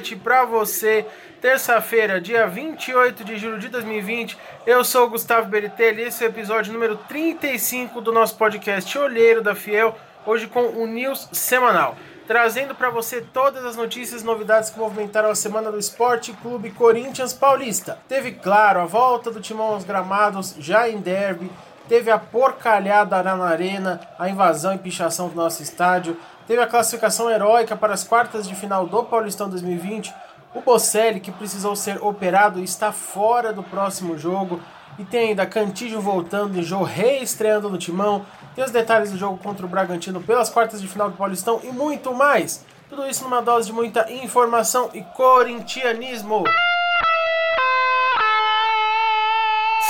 noite 0.00 0.16
para 0.16 0.46
você. 0.46 1.04
Terça-feira, 1.42 2.18
dia 2.18 2.46
28 2.46 3.22
de 3.22 3.36
julho 3.36 3.58
de 3.58 3.68
2020. 3.68 4.36
Eu 4.66 4.82
sou 4.82 5.06
o 5.06 5.10
Gustavo 5.10 5.48
Beritelli 5.48 6.02
esse 6.02 6.24
é 6.24 6.26
o 6.26 6.30
episódio 6.30 6.72
número 6.72 6.96
35 6.96 8.00
do 8.00 8.10
nosso 8.10 8.34
podcast 8.36 8.96
Olheiro 8.98 9.42
da 9.42 9.54
Fiel, 9.54 9.94
hoje 10.24 10.46
com 10.46 10.62
o 10.62 10.86
News 10.86 11.28
Semanal. 11.32 11.96
Trazendo 12.26 12.74
para 12.74 12.88
você 12.88 13.20
todas 13.20 13.62
as 13.62 13.76
notícias 13.76 14.22
e 14.22 14.24
novidades 14.24 14.70
que 14.70 14.78
movimentaram 14.78 15.30
a 15.30 15.34
semana 15.34 15.70
do 15.70 15.78
Esporte 15.78 16.32
Clube 16.32 16.70
Corinthians 16.70 17.34
Paulista. 17.34 17.98
Teve, 18.08 18.32
claro, 18.32 18.80
a 18.80 18.86
volta 18.86 19.30
do 19.30 19.40
Timão 19.40 19.74
aos 19.74 19.84
gramados 19.84 20.54
já 20.58 20.88
em 20.88 20.98
derby, 20.98 21.50
teve 21.90 22.08
a 22.08 22.20
porcalhada 22.20 23.20
na 23.20 23.44
arena, 23.44 24.00
a 24.16 24.28
invasão 24.28 24.72
e 24.72 24.78
pichação 24.78 25.28
do 25.28 25.34
nosso 25.34 25.60
estádio, 25.60 26.16
teve 26.46 26.62
a 26.62 26.66
classificação 26.68 27.28
heróica 27.28 27.74
para 27.74 27.92
as 27.92 28.04
quartas 28.04 28.46
de 28.46 28.54
final 28.54 28.86
do 28.86 29.02
Paulistão 29.02 29.50
2020, 29.50 30.14
o 30.54 30.60
Bocelli, 30.60 31.18
que 31.18 31.32
precisou 31.32 31.74
ser 31.74 32.00
operado, 32.00 32.62
está 32.62 32.92
fora 32.92 33.52
do 33.52 33.64
próximo 33.64 34.16
jogo, 34.16 34.60
e 35.00 35.04
tem 35.04 35.30
ainda 35.30 35.44
Cantígio 35.44 36.00
voltando 36.00 36.60
e 36.60 36.62
Jô 36.62 36.84
reestreando 36.84 37.68
no 37.68 37.76
timão, 37.76 38.24
tem 38.54 38.62
os 38.62 38.70
detalhes 38.70 39.10
do 39.10 39.18
jogo 39.18 39.38
contra 39.38 39.66
o 39.66 39.68
Bragantino 39.68 40.20
pelas 40.20 40.48
quartas 40.48 40.80
de 40.80 40.86
final 40.86 41.10
do 41.10 41.16
Paulistão 41.16 41.60
e 41.64 41.72
muito 41.72 42.14
mais. 42.14 42.64
Tudo 42.88 43.04
isso 43.08 43.24
numa 43.24 43.42
dose 43.42 43.66
de 43.66 43.72
muita 43.72 44.08
informação 44.12 44.90
e 44.94 45.02
corintianismo. 45.02 46.44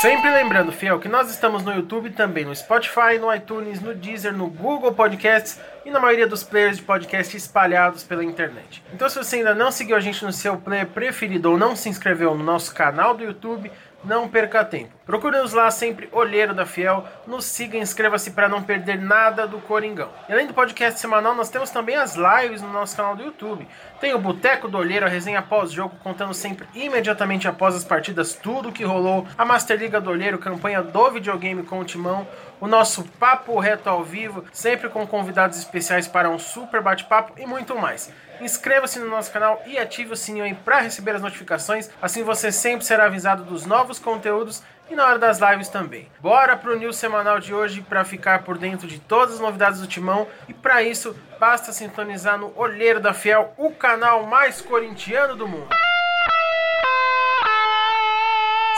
Sempre 0.01 0.31
lembrando, 0.31 0.73
fiel, 0.73 0.99
que 0.99 1.11
nós 1.11 1.31
estamos 1.31 1.63
no 1.63 1.75
YouTube 1.75 2.09
também, 2.09 2.43
no 2.43 2.57
Spotify, 2.57 3.19
no 3.21 3.31
iTunes, 3.35 3.83
no 3.83 3.95
Deezer, 3.95 4.33
no 4.33 4.47
Google 4.47 4.95
Podcasts 4.95 5.61
e 5.85 5.91
na 5.91 6.01
maioria 6.01 6.27
dos 6.27 6.43
players 6.43 6.79
de 6.79 6.83
podcast 6.85 7.37
espalhados 7.37 8.03
pela 8.03 8.25
internet. 8.25 8.83
Então, 8.95 9.11
se 9.11 9.19
você 9.19 9.37
ainda 9.37 9.55
não 9.55 9.71
seguiu 9.71 9.95
a 9.95 10.01
gente 10.01 10.25
no 10.25 10.33
seu 10.33 10.57
player 10.57 10.87
preferido 10.87 11.51
ou 11.51 11.59
não 11.59 11.77
se 11.77 11.91
inscreveu 11.91 12.35
no 12.35 12.43
nosso 12.43 12.75
canal 12.75 13.15
do 13.15 13.23
YouTube, 13.23 13.71
não 14.05 14.29
perca 14.29 14.65
tempo. 14.65 14.91
Procure-nos 15.05 15.53
lá 15.53 15.71
sempre, 15.71 16.09
Olheiro 16.13 16.55
da 16.55 16.65
Fiel. 16.65 17.05
Nos 17.27 17.45
siga 17.45 17.77
e 17.77 17.81
inscreva-se 17.81 18.31
para 18.31 18.49
não 18.49 18.63
perder 18.63 18.99
nada 18.99 19.47
do 19.47 19.59
Coringão. 19.59 20.09
E 20.29 20.33
além 20.33 20.47
do 20.47 20.55
podcast 20.55 21.01
semanal, 21.01 21.35
nós 21.35 21.51
temos 21.51 21.71
também 21.71 21.97
as 21.97 22.17
lives 22.17 22.63
no 22.63 22.73
nosso 22.73 22.97
canal 22.97 23.17
do 23.17 23.25
YouTube. 23.25 23.67
Tem 24.01 24.15
o 24.15 24.19
Boteco 24.19 24.69
do 24.69 24.79
Olheiro, 24.79 25.05
a 25.05 25.09
resenha 25.09 25.43
pós-jogo, 25.43 25.97
contando 26.03 26.33
sempre 26.33 26.67
imediatamente 26.75 27.49
após 27.49 27.75
as 27.75 27.85
partidas 27.85 28.35
tudo 28.35 28.69
o 28.69 28.73
que 28.73 28.85
rolou. 28.85 29.27
A 29.37 29.45
Master 29.45 29.79
Liga 29.79 30.01
do 30.01 30.11
Olheiro, 30.11 30.39
campanha 30.39 30.83
do 30.83 31.11
videogame 31.11 31.63
com 31.63 31.81
o 31.81 31.85
Timão. 31.85 32.27
O 32.61 32.67
nosso 32.67 33.05
Papo 33.19 33.59
Reto 33.59 33.89
ao 33.89 34.05
vivo, 34.05 34.45
sempre 34.53 34.91
com 34.91 35.07
convidados 35.07 35.59
especiais 35.59 36.07
para 36.07 36.29
um 36.29 36.39
super 36.39 36.83
bate-papo 36.83 37.33
e 37.39 37.47
muito 37.47 37.75
mais. 37.75 38.13
Inscreva-se 38.39 38.99
no 38.99 39.09
nosso 39.09 39.33
canal 39.33 39.63
e 39.67 39.79
ative 39.79 40.13
o 40.13 40.17
sininho 40.17 40.55
para 40.57 40.81
receber 40.81 41.13
as 41.13 41.23
notificações, 41.23 41.89
assim 42.03 42.23
você 42.23 42.53
sempre 42.53 42.85
será 42.85 43.07
avisado 43.07 43.45
dos 43.45 43.65
novos 43.65 43.99
conteúdos 43.99 44.63
e 44.91 44.95
na 44.95 45.07
hora 45.07 45.19
das 45.19 45.39
lives 45.39 45.69
também. 45.69 46.11
Bora 46.21 46.55
pro 46.55 46.79
news 46.79 46.97
semanal 46.97 47.41
de 47.41 47.55
hoje 47.55 47.81
para 47.81 48.05
ficar 48.05 48.43
por 48.43 48.59
dentro 48.59 48.87
de 48.87 48.99
todas 48.99 49.37
as 49.37 49.41
novidades 49.41 49.81
do 49.81 49.87
Timão 49.87 50.27
e 50.47 50.53
para 50.53 50.83
isso 50.83 51.17
basta 51.39 51.73
sintonizar 51.73 52.37
no 52.37 52.53
Olheiro 52.57 53.01
da 53.01 53.15
Fiel, 53.15 53.55
o 53.57 53.71
canal 53.71 54.25
mais 54.27 54.61
corintiano 54.61 55.35
do 55.35 55.49
mundo. 55.49 55.80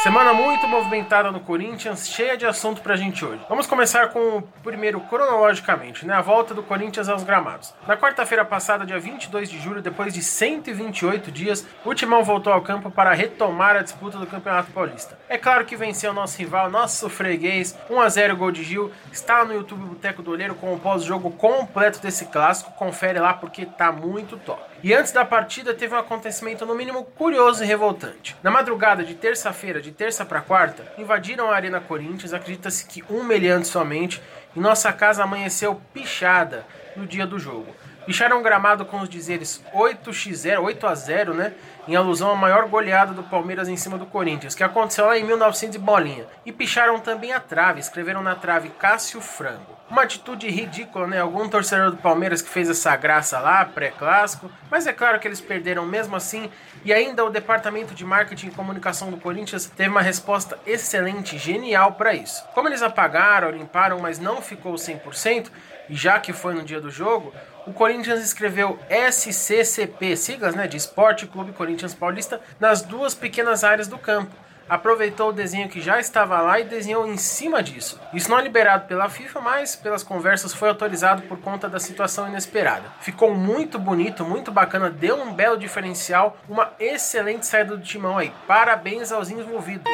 Semana 0.02 0.32
muito 0.32 0.66
movimentada 0.66 1.30
no 1.30 1.38
Corinthians, 1.38 2.08
cheia 2.08 2.36
de 2.36 2.44
assunto 2.44 2.82
pra 2.82 2.96
gente 2.96 3.24
hoje. 3.24 3.40
Vamos 3.48 3.68
começar 3.68 4.08
com 4.08 4.38
o 4.38 4.42
primeiro 4.60 4.98
cronologicamente, 5.02 6.04
né? 6.04 6.12
A 6.12 6.20
volta 6.20 6.52
do 6.52 6.60
Corinthians 6.60 7.08
aos 7.08 7.22
gramados. 7.22 7.72
Na 7.86 7.96
quarta-feira 7.96 8.44
passada, 8.44 8.84
dia 8.84 8.98
22 8.98 9.48
de 9.48 9.60
julho, 9.60 9.80
depois 9.80 10.12
de 10.12 10.20
128 10.20 11.30
dias, 11.30 11.64
o 11.84 11.94
Timão 11.94 12.24
voltou 12.24 12.52
ao 12.52 12.62
campo 12.62 12.90
para 12.90 13.14
retomar 13.14 13.76
a 13.76 13.82
disputa 13.82 14.18
do 14.18 14.26
Campeonato 14.26 14.72
Paulista. 14.72 15.16
É 15.28 15.38
claro 15.38 15.64
que 15.64 15.76
venceu 15.76 16.12
nosso 16.12 16.36
rival, 16.36 16.68
nosso 16.68 17.08
freguês, 17.08 17.78
1 17.88 18.00
a 18.00 18.08
0 18.08 18.36
gol 18.36 18.50
de 18.50 18.64
Gil. 18.64 18.90
Está 19.12 19.44
no 19.44 19.54
YouTube 19.54 19.84
Boteco 19.84 20.20
do 20.20 20.32
Olheiro 20.32 20.56
com 20.56 20.74
o 20.74 20.80
pós-jogo 20.80 21.30
completo 21.30 22.00
desse 22.00 22.26
clássico. 22.26 22.72
Confere 22.72 23.20
lá 23.20 23.34
porque 23.34 23.64
tá 23.64 23.92
muito 23.92 24.36
top. 24.36 24.72
E 24.82 24.92
antes 24.92 25.12
da 25.12 25.24
partida 25.24 25.72
teve 25.72 25.94
um 25.94 25.98
acontecimento 25.98 26.66
no 26.66 26.74
mínimo 26.74 27.04
curioso 27.04 27.62
e 27.62 27.66
revoltante. 27.66 28.36
Na 28.42 28.50
madrugada 28.50 29.04
de 29.04 29.14
terça-feira, 29.14 29.80
de 29.80 29.91
terça 29.92 30.24
para 30.24 30.40
quarta, 30.40 30.84
invadiram 30.98 31.50
a 31.50 31.54
Arena 31.54 31.80
Corinthians, 31.80 32.32
acredita-se 32.32 32.86
que 32.86 33.04
um 33.10 33.22
meliante 33.22 33.68
somente, 33.68 34.20
e 34.54 34.60
nossa 34.60 34.92
casa 34.92 35.22
amanheceu 35.22 35.80
pichada 35.92 36.64
no 36.96 37.06
dia 37.06 37.26
do 37.26 37.38
jogo. 37.38 37.74
Picharam 38.06 38.40
o 38.40 38.42
gramado 38.42 38.84
com 38.84 39.00
os 39.00 39.08
dizeres 39.08 39.62
8x0, 39.72 40.60
8 40.60 40.86
a 40.86 40.94
0, 40.94 41.34
né? 41.34 41.52
Em 41.86 41.96
alusão 41.96 42.30
à 42.30 42.34
maior 42.34 42.68
goleada 42.68 43.12
do 43.12 43.22
Palmeiras 43.22 43.68
em 43.68 43.76
cima 43.76 43.98
do 43.98 44.06
Corinthians, 44.06 44.54
que 44.54 44.64
aconteceu 44.64 45.06
lá 45.06 45.18
em 45.18 45.24
1900 45.24 45.76
e 45.76 45.78
bolinha. 45.78 46.26
E 46.44 46.52
picharam 46.52 46.98
também 47.00 47.32
a 47.32 47.40
trave, 47.40 47.80
escreveram 47.80 48.22
na 48.22 48.34
trave 48.34 48.70
Cássio 48.70 49.20
Frango. 49.20 49.78
Uma 49.90 50.02
atitude 50.02 50.48
ridícula, 50.48 51.06
né? 51.06 51.20
Algum 51.20 51.48
torcedor 51.48 51.90
do 51.90 51.96
Palmeiras 51.98 52.40
que 52.40 52.48
fez 52.48 52.70
essa 52.70 52.96
graça 52.96 53.38
lá, 53.38 53.64
pré-clássico. 53.64 54.50
Mas 54.70 54.86
é 54.86 54.92
claro 54.92 55.20
que 55.20 55.28
eles 55.28 55.40
perderam 55.40 55.84
mesmo 55.84 56.16
assim. 56.16 56.50
E 56.84 56.92
ainda 56.92 57.24
o 57.24 57.30
departamento 57.30 57.94
de 57.94 58.04
marketing 58.04 58.48
e 58.48 58.52
comunicação 58.52 59.10
do 59.10 59.16
Corinthians 59.16 59.66
teve 59.66 59.90
uma 59.90 60.00
resposta 60.00 60.58
excelente, 60.66 61.36
genial 61.36 61.92
para 61.92 62.14
isso. 62.14 62.42
Como 62.54 62.68
eles 62.68 62.82
apagaram, 62.82 63.50
limparam, 63.50 63.98
mas 64.00 64.18
não 64.18 64.40
ficou 64.40 64.74
100%, 64.74 65.48
e 65.48 65.52
já 65.88 66.18
que 66.18 66.32
foi 66.32 66.54
no 66.54 66.62
dia 66.62 66.80
do 66.80 66.90
jogo, 66.90 67.32
o 67.66 67.72
Corinthians 67.72 68.22
escreveu 68.24 68.78
SCCP, 68.88 70.16
siglas 70.16 70.54
né, 70.54 70.66
de 70.66 70.76
Esporte 70.76 71.26
Clube 71.26 71.52
Corinthians 71.52 71.94
Paulista, 71.94 72.40
nas 72.58 72.82
duas 72.82 73.14
pequenas 73.14 73.62
áreas 73.64 73.88
do 73.88 73.98
campo 73.98 74.34
aproveitou 74.68 75.28
o 75.28 75.32
desenho 75.32 75.68
que 75.68 75.82
já 75.82 76.00
estava 76.00 76.40
lá 76.40 76.58
e 76.58 76.64
desenhou 76.64 77.06
em 77.06 77.18
cima 77.18 77.62
disso. 77.62 78.00
Isso 78.14 78.30
não 78.30 78.38
é 78.38 78.42
liberado 78.42 78.86
pela 78.86 79.08
FIFA, 79.10 79.40
mas 79.40 79.76
pelas 79.76 80.02
conversas 80.02 80.54
foi 80.54 80.70
autorizado 80.70 81.22
por 81.22 81.38
conta 81.40 81.68
da 81.68 81.78
situação 81.78 82.26
inesperada. 82.26 82.84
Ficou 83.00 83.34
muito 83.34 83.78
bonito, 83.78 84.24
muito 84.24 84.50
bacana, 84.50 84.88
deu 84.88 85.20
um 85.20 85.34
belo 85.34 85.58
diferencial, 85.58 86.38
uma 86.48 86.72
excelente 86.80 87.46
saída 87.46 87.76
do 87.76 87.82
timão 87.82 88.16
aí. 88.16 88.32
Parabéns 88.46 89.12
aos 89.12 89.30
envolvidos. 89.30 89.92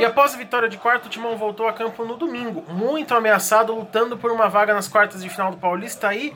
E 0.00 0.04
após 0.04 0.34
a 0.34 0.38
vitória 0.38 0.66
de 0.66 0.78
quarto, 0.78 1.06
o 1.06 1.08
Timão 1.10 1.36
voltou 1.36 1.68
a 1.68 1.74
campo 1.74 2.06
no 2.06 2.16
domingo, 2.16 2.64
muito 2.72 3.14
ameaçado, 3.14 3.74
lutando 3.74 4.16
por 4.16 4.30
uma 4.32 4.48
vaga 4.48 4.72
nas 4.72 4.88
quartas 4.88 5.22
de 5.22 5.28
final 5.28 5.50
do 5.50 5.58
Paulista 5.58 6.14
e 6.14 6.34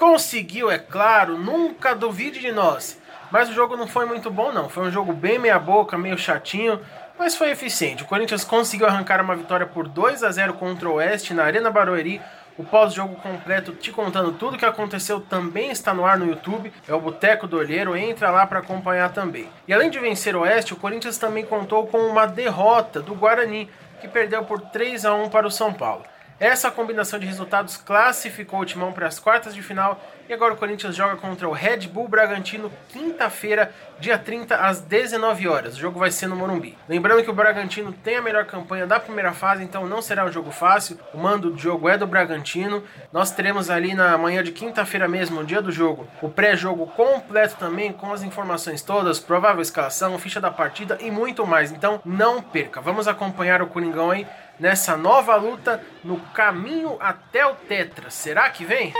conseguiu, 0.00 0.68
é 0.68 0.78
claro, 0.78 1.38
nunca 1.38 1.94
duvide 1.94 2.40
de 2.40 2.50
nós. 2.50 3.00
Mas 3.30 3.48
o 3.48 3.52
jogo 3.52 3.76
não 3.76 3.86
foi 3.86 4.04
muito 4.04 4.32
bom, 4.32 4.52
não. 4.52 4.68
Foi 4.68 4.82
um 4.82 4.90
jogo 4.90 5.12
bem 5.12 5.38
meia-boca, 5.38 5.96
meio 5.96 6.18
chatinho, 6.18 6.80
mas 7.16 7.36
foi 7.36 7.50
eficiente. 7.50 8.02
O 8.02 8.06
Corinthians 8.06 8.42
conseguiu 8.42 8.88
arrancar 8.88 9.20
uma 9.20 9.36
vitória 9.36 9.64
por 9.64 9.86
2 9.86 10.24
a 10.24 10.32
0 10.32 10.54
contra 10.54 10.88
o 10.88 10.94
Oeste 10.94 11.32
na 11.32 11.44
Arena 11.44 11.70
Barueri. 11.70 12.20
O 12.56 12.62
pós-jogo 12.62 13.16
completo, 13.16 13.72
te 13.72 13.90
contando 13.90 14.30
tudo 14.30 14.54
o 14.54 14.58
que 14.58 14.64
aconteceu, 14.64 15.20
também 15.20 15.72
está 15.72 15.92
no 15.92 16.06
ar 16.06 16.16
no 16.16 16.26
YouTube. 16.26 16.72
É 16.86 16.94
o 16.94 17.00
Boteco 17.00 17.48
do 17.48 17.56
Olheiro, 17.56 17.96
entra 17.96 18.30
lá 18.30 18.46
para 18.46 18.60
acompanhar 18.60 19.12
também. 19.12 19.48
E 19.66 19.74
além 19.74 19.90
de 19.90 19.98
vencer 19.98 20.36
o 20.36 20.42
Oeste, 20.42 20.72
o 20.72 20.76
Corinthians 20.76 21.18
também 21.18 21.44
contou 21.44 21.88
com 21.88 21.98
uma 21.98 22.26
derrota 22.26 23.00
do 23.00 23.12
Guarani, 23.12 23.68
que 24.00 24.06
perdeu 24.06 24.44
por 24.44 24.60
3 24.60 25.04
a 25.04 25.14
1 25.14 25.30
para 25.30 25.48
o 25.48 25.50
São 25.50 25.72
Paulo. 25.72 26.04
Essa 26.38 26.70
combinação 26.70 27.18
de 27.18 27.26
resultados 27.26 27.76
classificou 27.76 28.60
o 28.60 28.64
Timão 28.64 28.92
para 28.92 29.08
as 29.08 29.18
quartas 29.18 29.52
de 29.52 29.62
final 29.62 30.00
e 30.28 30.32
agora 30.32 30.54
o 30.54 30.56
Corinthians 30.56 30.96
joga 30.96 31.16
contra 31.16 31.48
o 31.48 31.52
Red 31.52 31.88
Bull 31.88 32.08
Bragantino 32.08 32.72
quinta-feira, 32.88 33.72
dia 33.98 34.18
30 34.18 34.56
às 34.56 34.80
19 34.80 35.46
horas. 35.48 35.76
O 35.76 35.80
jogo 35.80 35.98
vai 35.98 36.10
ser 36.10 36.26
no 36.26 36.36
Morumbi. 36.36 36.76
Lembrando 36.88 37.22
que 37.22 37.30
o 37.30 37.34
Bragantino 37.34 37.92
tem 37.92 38.16
a 38.16 38.22
melhor 38.22 38.44
campanha 38.46 38.86
da 38.86 38.98
primeira 38.98 39.32
fase, 39.32 39.62
então 39.62 39.86
não 39.86 40.00
será 40.00 40.24
um 40.24 40.32
jogo 40.32 40.50
fácil. 40.50 40.98
O 41.12 41.18
mando 41.18 41.50
do 41.50 41.58
jogo 41.58 41.88
é 41.88 41.98
do 41.98 42.06
Bragantino. 42.06 42.82
Nós 43.12 43.30
teremos 43.30 43.70
ali 43.70 43.94
na 43.94 44.16
manhã 44.16 44.42
de 44.42 44.52
quinta-feira 44.52 45.06
mesmo, 45.06 45.44
dia 45.44 45.60
do 45.60 45.70
jogo, 45.70 46.08
o 46.22 46.28
pré-jogo 46.28 46.86
completo 46.86 47.56
também 47.56 47.92
com 47.92 48.12
as 48.12 48.22
informações 48.22 48.82
todas, 48.82 49.20
provável 49.20 49.62
escalação, 49.62 50.18
ficha 50.18 50.40
da 50.40 50.50
partida 50.50 50.98
e 51.00 51.10
muito 51.10 51.46
mais. 51.46 51.70
Então 51.70 52.00
não 52.04 52.42
perca. 52.42 52.80
Vamos 52.80 53.06
acompanhar 53.06 53.60
o 53.62 53.66
Coringão 53.66 54.10
aí 54.10 54.26
nessa 54.58 54.96
nova 54.96 55.34
luta 55.36 55.80
no 56.02 56.18
caminho 56.32 56.96
até 57.00 57.46
o 57.46 57.54
Tetra. 57.54 58.10
Será 58.10 58.48
que 58.50 58.64
vem? 58.64 58.92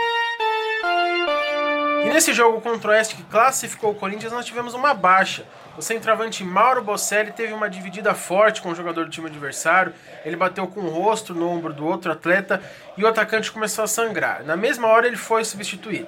E 2.05 2.09
nesse 2.09 2.33
jogo 2.33 2.61
contra 2.61 2.91
o 2.91 2.93
Oeste 2.93 3.15
que 3.15 3.23
classificou 3.23 3.89
o 3.89 3.95
Corinthians, 3.95 4.31
nós 4.31 4.45
tivemos 4.45 4.75
uma 4.75 4.93
baixa. 4.93 5.43
O 5.75 5.81
centroavante 5.81 6.43
Mauro 6.43 6.83
Bocelli 6.83 7.31
teve 7.31 7.51
uma 7.51 7.67
dividida 7.67 8.13
forte 8.13 8.61
com 8.61 8.69
o 8.69 8.75
jogador 8.75 9.05
do 9.05 9.09
time 9.09 9.25
adversário. 9.25 9.91
Ele 10.23 10.35
bateu 10.35 10.67
com 10.67 10.81
o 10.81 10.89
rosto 10.89 11.33
no 11.33 11.49
ombro 11.49 11.73
do 11.73 11.83
outro 11.83 12.11
atleta 12.11 12.61
e 12.95 13.03
o 13.03 13.07
atacante 13.07 13.51
começou 13.51 13.83
a 13.83 13.87
sangrar. 13.87 14.43
Na 14.43 14.55
mesma 14.55 14.87
hora 14.87 15.07
ele 15.07 15.17
foi 15.17 15.43
substituído. 15.43 16.07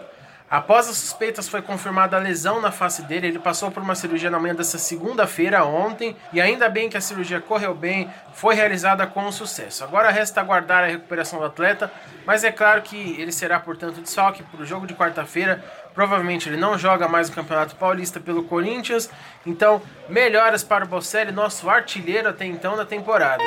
Após 0.49 0.87
as 0.87 0.95
suspeitas 0.95 1.49
foi 1.49 1.61
confirmada 1.61 2.15
a 2.15 2.19
lesão 2.21 2.61
na 2.61 2.71
face 2.71 3.01
dele, 3.01 3.27
ele 3.27 3.39
passou 3.39 3.69
por 3.69 3.83
uma 3.83 3.95
cirurgia 3.95 4.31
na 4.31 4.39
manhã 4.39 4.55
dessa 4.55 4.77
segunda-feira, 4.77 5.65
ontem, 5.65 6.15
e 6.31 6.39
ainda 6.39 6.69
bem 6.69 6.89
que 6.89 6.95
a 6.95 7.01
cirurgia 7.01 7.41
correu 7.41 7.75
bem, 7.75 8.09
foi 8.33 8.55
realizada 8.55 9.05
com 9.05 9.29
sucesso. 9.29 9.83
Agora 9.83 10.09
resta 10.09 10.39
aguardar 10.39 10.85
a 10.85 10.87
recuperação 10.87 11.39
do 11.39 11.45
atleta, 11.45 11.91
mas 12.25 12.45
é 12.45 12.51
claro 12.51 12.81
que 12.81 13.19
ele 13.19 13.33
será, 13.33 13.59
portanto, 13.59 13.99
desfalque 13.99 14.41
para 14.41 14.61
o 14.61 14.65
jogo 14.65 14.87
de 14.87 14.95
quarta-feira, 14.95 15.61
Provavelmente 15.97 16.47
ele 16.47 16.57
não 16.57 16.77
joga 16.77 17.07
mais 17.07 17.27
o 17.27 17.31
Campeonato 17.31 17.75
Paulista 17.75 18.19
pelo 18.19 18.43
Corinthians. 18.43 19.09
Então, 19.43 19.81
melhoras 20.07 20.63
para 20.63 20.85
o 20.85 20.87
Bocelli, 20.87 21.31
nosso 21.31 21.67
artilheiro 21.67 22.29
até 22.29 22.45
então 22.45 22.77
da 22.77 22.85
temporada. 22.85 23.43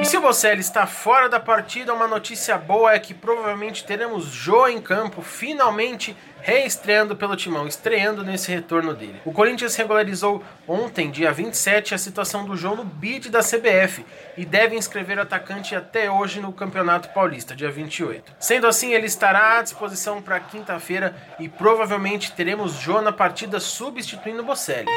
E 0.00 0.04
se 0.06 0.16
o 0.16 0.22
Bocelli 0.22 0.60
está 0.60 0.86
fora 0.86 1.28
da 1.28 1.38
partida, 1.38 1.92
uma 1.92 2.08
notícia 2.08 2.56
boa 2.56 2.94
é 2.94 2.98
que 2.98 3.12
provavelmente 3.12 3.84
teremos 3.84 4.24
Jô 4.24 4.66
em 4.66 4.80
campo, 4.80 5.20
finalmente 5.20 6.16
reestreando 6.40 7.14
pelo 7.14 7.36
Timão, 7.36 7.66
estreando 7.66 8.24
nesse 8.24 8.50
retorno 8.50 8.94
dele. 8.94 9.20
O 9.26 9.32
Corinthians 9.32 9.76
regularizou 9.76 10.42
ontem, 10.66 11.10
dia 11.10 11.30
27, 11.30 11.94
a 11.94 11.98
situação 11.98 12.46
do 12.46 12.56
Jô 12.56 12.74
no 12.74 12.82
bid 12.82 13.28
da 13.28 13.40
CBF 13.40 14.06
e 14.38 14.46
deve 14.46 14.74
inscrever 14.74 15.18
o 15.18 15.20
atacante 15.22 15.76
até 15.76 16.10
hoje 16.10 16.40
no 16.40 16.50
Campeonato 16.50 17.10
Paulista, 17.10 17.54
dia 17.54 17.70
28. 17.70 18.32
Sendo 18.40 18.66
assim, 18.66 18.94
ele 18.94 19.06
estará 19.06 19.58
à 19.58 19.62
disposição 19.62 20.22
para 20.22 20.40
quinta-feira 20.40 21.14
e 21.38 21.46
provavelmente 21.46 22.32
teremos 22.32 22.72
Jô 22.72 23.02
na 23.02 23.12
partida 23.12 23.60
substituindo 23.60 24.42
Bocelli. 24.42 24.88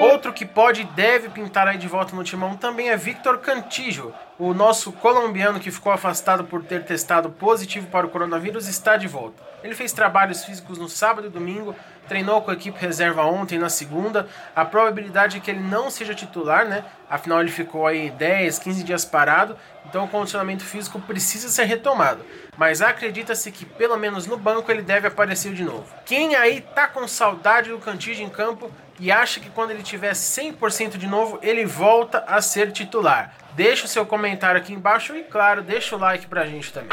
Outro 0.00 0.32
que 0.32 0.46
pode 0.46 0.82
e 0.82 0.84
deve 0.84 1.28
pintar 1.28 1.66
aí 1.66 1.76
de 1.76 1.88
volta 1.88 2.14
no 2.14 2.22
timão 2.22 2.56
também 2.56 2.90
é 2.90 2.96
Victor 2.96 3.38
Cantillo, 3.38 4.14
o 4.38 4.54
nosso 4.54 4.92
colombiano 4.92 5.58
que 5.58 5.70
ficou 5.70 5.92
afastado 5.92 6.44
por 6.44 6.62
ter 6.62 6.84
testado 6.84 7.30
positivo 7.30 7.88
para 7.88 8.06
o 8.06 8.10
coronavírus 8.10 8.68
está 8.68 8.96
de 8.96 9.08
volta. 9.08 9.42
Ele 9.62 9.74
fez 9.74 9.92
trabalhos 9.92 10.44
físicos 10.44 10.78
no 10.78 10.88
sábado 10.88 11.26
e 11.26 11.30
domingo, 11.30 11.74
treinou 12.08 12.42
com 12.42 12.50
a 12.50 12.54
equipe 12.54 12.80
reserva 12.80 13.22
ontem 13.24 13.58
na 13.58 13.68
segunda. 13.68 14.26
A 14.56 14.64
probabilidade 14.64 15.36
é 15.36 15.40
que 15.40 15.50
ele 15.50 15.60
não 15.60 15.90
seja 15.90 16.14
titular, 16.14 16.66
né? 16.66 16.84
Afinal 17.08 17.40
ele 17.40 17.50
ficou 17.50 17.86
aí 17.86 18.10
10, 18.10 18.58
15 18.58 18.82
dias 18.82 19.04
parado, 19.04 19.56
então 19.86 20.04
o 20.04 20.08
condicionamento 20.08 20.64
físico 20.64 21.00
precisa 21.00 21.48
ser 21.48 21.64
retomado. 21.64 22.24
Mas 22.56 22.82
acredita-se 22.82 23.50
que 23.52 23.64
pelo 23.64 23.96
menos 23.96 24.26
no 24.26 24.36
banco 24.36 24.70
ele 24.70 24.82
deve 24.82 25.06
aparecer 25.06 25.52
de 25.54 25.64
novo. 25.64 25.86
Quem 26.04 26.34
aí 26.34 26.60
tá 26.60 26.86
com 26.86 27.06
saudade 27.06 27.70
do 27.70 27.78
Cantillo 27.78 28.22
em 28.22 28.28
campo 28.28 28.70
e 28.98 29.12
acha 29.12 29.38
que 29.38 29.48
quando 29.50 29.70
ele 29.70 29.82
tiver 29.82 30.12
100% 30.12 30.96
de 30.96 31.06
novo 31.06 31.38
ele 31.42 31.64
volta 31.64 32.24
a 32.26 32.42
ser 32.42 32.72
titular? 32.72 33.34
Deixa 33.52 33.86
o 33.86 33.88
seu 33.88 34.04
comentário 34.06 34.60
aqui 34.60 34.72
embaixo 34.72 35.16
e, 35.16 35.24
claro, 35.24 35.62
deixa 35.62 35.96
o 35.96 35.98
like 35.98 36.26
pra 36.26 36.46
gente 36.46 36.72
também. 36.72 36.90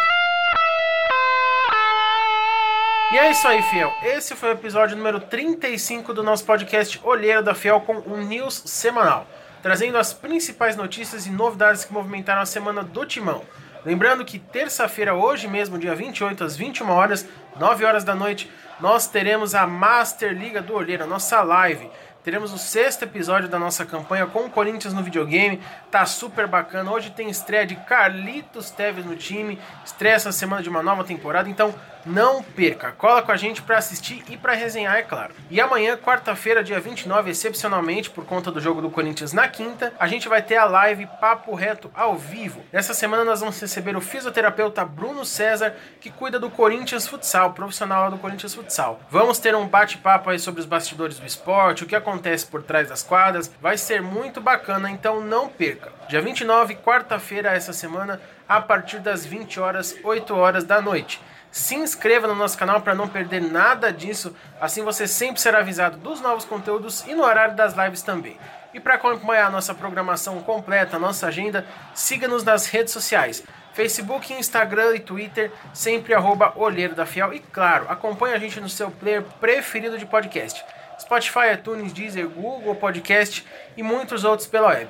E 3.16 3.18
é 3.18 3.32
isso 3.32 3.48
aí, 3.48 3.62
Fiel. 3.62 3.96
Esse 4.04 4.36
foi 4.36 4.50
o 4.50 4.52
episódio 4.52 4.98
número 4.98 5.22
35 5.22 6.14
do 6.14 6.22
nosso 6.22 6.44
podcast 6.44 7.00
Olheiro 7.02 7.42
da 7.42 7.56
Fiel 7.56 7.80
com 7.80 7.96
um 7.96 8.18
news 8.18 8.62
semanal, 8.66 9.26
trazendo 9.64 9.98
as 9.98 10.12
principais 10.12 10.76
notícias 10.76 11.26
e 11.26 11.30
novidades 11.30 11.86
que 11.86 11.94
movimentaram 11.94 12.42
a 12.42 12.46
semana 12.46 12.84
do 12.84 13.06
Timão. 13.06 13.44
Lembrando 13.86 14.26
que 14.26 14.38
terça-feira, 14.38 15.16
hoje 15.16 15.48
mesmo, 15.48 15.80
dia 15.80 15.96
28 15.96 16.44
às 16.44 16.58
21 16.58 16.90
horas, 16.90 17.26
9 17.58 17.86
horas 17.86 18.04
da 18.04 18.14
noite, 18.14 18.52
nós 18.82 19.08
teremos 19.08 19.56
a 19.56 19.66
Master 19.66 20.34
Liga 20.34 20.62
do 20.62 20.76
Olheiro, 20.76 21.06
a 21.06 21.08
nossa 21.08 21.42
live 21.42 21.90
Teremos 22.26 22.52
o 22.52 22.58
sexto 22.58 23.04
episódio 23.04 23.48
da 23.48 23.60
nossa 23.60 23.86
campanha 23.86 24.26
com 24.26 24.46
o 24.46 24.50
Corinthians 24.50 24.96
no 24.96 25.04
videogame. 25.04 25.62
Tá 25.92 26.08
super 26.08 26.48
bacana. 26.48 26.92
Hoje 26.92 27.12
tem 27.12 27.30
estreia 27.30 27.68
de 27.68 27.76
Carlitos 27.76 28.72
Teves 28.72 29.06
no 29.06 29.16
time. 29.16 29.60
Estreia 29.86 30.16
essa 30.16 30.32
semana 30.32 30.64
de 30.64 30.68
uma 30.68 30.82
nova 30.82 31.04
temporada. 31.04 31.48
Então 31.48 31.76
não 32.06 32.44
perca. 32.44 32.92
Cola 32.92 33.22
com 33.22 33.32
a 33.32 33.38
gente 33.38 33.62
para 33.62 33.78
assistir 33.78 34.24
e 34.30 34.38
para 34.38 34.54
resenhar, 34.54 34.96
é 34.98 35.02
claro. 35.02 35.34
E 35.50 35.60
amanhã, 35.62 35.98
quarta-feira, 35.98 36.64
dia 36.64 36.80
29, 36.80 37.32
excepcionalmente, 37.32 38.10
por 38.10 38.26
conta 38.26 38.52
do 38.52 38.60
jogo 38.60 38.82
do 38.82 38.90
Corinthians 38.90 39.34
na 39.34 39.48
quinta, 39.48 39.94
a 40.00 40.08
gente 40.08 40.28
vai 40.28 40.42
ter 40.42 40.58
a 40.58 40.66
live 40.66 41.08
Papo 41.20 41.56
Reto 41.56 41.90
ao 41.94 42.16
vivo. 42.16 42.64
Nessa 42.72 42.94
semana 42.94 43.24
nós 43.24 43.40
vamos 43.40 43.60
receber 43.60 43.96
o 43.96 44.02
fisioterapeuta 44.02 44.86
Bruno 44.86 45.26
César, 45.26 45.76
que 46.00 46.10
cuida 46.10 46.40
do 46.40 46.50
Corinthians 46.50 47.08
Futsal, 47.08 47.54
profissional 47.54 48.12
do 48.12 48.18
Corinthians 48.18 48.54
Futsal. 48.54 49.00
Vamos 49.10 49.40
ter 49.40 49.56
um 49.56 49.68
bate-papo 49.68 50.30
aí 50.30 50.40
sobre 50.40 50.60
os 50.60 50.66
bastidores 50.66 51.18
do 51.18 51.26
esporte, 51.26 51.84
o 51.84 51.88
que 51.88 51.96
acontece 51.96 52.16
acontece 52.16 52.46
por 52.46 52.64
trás 52.64 52.90
das 52.90 53.04
quadras. 53.04 53.52
Vai 53.62 53.78
ser 53.78 54.02
muito 54.02 54.42
bacana, 54.42 54.90
então 54.90 55.22
não 55.22 55.48
perca. 55.48 55.92
Dia 56.10 56.22
29, 56.22 56.76
quarta-feira 56.76 57.52
essa 57.52 57.74
semana, 57.74 58.22
a 58.48 58.62
partir 58.62 59.00
das 59.00 59.26
20 59.26 59.60
horas, 59.60 59.96
8 60.04 60.36
horas 60.36 60.64
da 60.64 60.82
noite. 60.82 61.22
Se 61.56 61.74
inscreva 61.74 62.28
no 62.28 62.36
nosso 62.36 62.58
canal 62.58 62.82
para 62.82 62.94
não 62.94 63.08
perder 63.08 63.42
nada 63.42 63.90
disso, 63.90 64.36
assim 64.60 64.84
você 64.84 65.08
sempre 65.08 65.40
será 65.40 65.60
avisado 65.60 65.96
dos 65.96 66.20
novos 66.20 66.44
conteúdos 66.44 67.08
e 67.08 67.16
no 67.16 67.24
horário 67.24 67.56
das 67.56 67.74
lives 67.74 68.02
também. 68.02 68.38
E 68.74 68.80
para 68.82 68.96
acompanhar 68.96 69.50
nossa 69.50 69.74
programação 69.74 70.44
completa, 70.44 71.00
nossa 71.00 71.28
agenda, 71.28 71.66
siga-nos 71.94 72.44
nas 72.44 72.66
redes 72.66 72.92
sociais. 72.92 73.42
Facebook, 73.74 74.34
Instagram 74.34 74.98
e 74.98 75.00
Twitter, 75.00 75.50
sempre 75.74 76.14
arroba 76.14 76.52
Olheiro 76.58 76.94
da 76.94 77.06
Fiel. 77.06 77.34
E 77.34 77.40
claro, 77.40 77.86
acompanhe 77.88 78.36
a 78.36 78.38
gente 78.38 78.60
no 78.60 78.68
seu 78.68 78.92
player 78.92 79.24
preferido 79.40 79.98
de 79.98 80.06
podcast. 80.06 80.62
Spotify, 81.00 81.54
iTunes, 81.54 81.94
Deezer, 81.94 82.28
Google 82.28 82.76
Podcast 82.76 83.48
e 83.78 83.82
muitos 83.82 84.26
outros 84.26 84.46
pela 84.46 84.68
web. 84.68 84.90